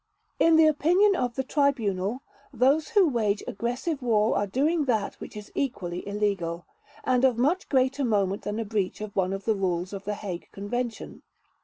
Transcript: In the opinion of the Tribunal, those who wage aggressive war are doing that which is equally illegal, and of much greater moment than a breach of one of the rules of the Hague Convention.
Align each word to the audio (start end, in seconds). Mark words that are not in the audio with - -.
In 0.39 0.55
the 0.55 0.65
opinion 0.65 1.15
of 1.15 1.35
the 1.35 1.43
Tribunal, 1.43 2.23
those 2.51 2.87
who 2.89 3.07
wage 3.07 3.43
aggressive 3.47 4.01
war 4.01 4.35
are 4.35 4.47
doing 4.47 4.85
that 4.85 5.13
which 5.21 5.37
is 5.37 5.51
equally 5.53 6.07
illegal, 6.07 6.65
and 7.03 7.23
of 7.23 7.37
much 7.37 7.69
greater 7.69 8.03
moment 8.03 8.41
than 8.41 8.57
a 8.57 8.65
breach 8.65 8.99
of 8.99 9.15
one 9.15 9.31
of 9.31 9.45
the 9.45 9.53
rules 9.53 9.93
of 9.93 10.05
the 10.05 10.15
Hague 10.15 10.49
Convention. 10.51 11.21